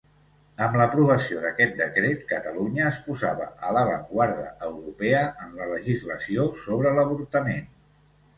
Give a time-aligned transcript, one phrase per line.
[0.67, 7.71] Amb l'aprovació d'aquest decret, Catalunya es posava a l'avantguarda europea en la legislació sobre l'avortament.